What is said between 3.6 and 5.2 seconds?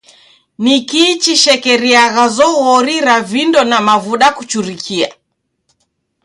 na mavuda kuchurikia?